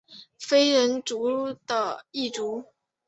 [0.39, 2.65] 非人者的一族。